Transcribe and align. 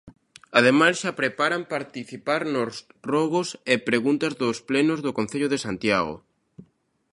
Ademais, 0.59 0.95
xa 1.01 1.11
preparan 1.21 1.69
participar 1.75 2.41
nos 2.53 2.73
rogos 3.13 3.49
e 3.73 3.75
preguntas 3.89 4.33
dos 4.41 4.57
plenos 4.69 4.99
do 5.05 5.11
Concello 5.17 5.47
de 5.51 5.59
Santiago. 5.65 6.15